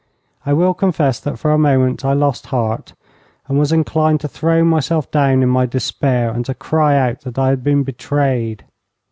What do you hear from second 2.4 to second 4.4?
heart, and was inclined to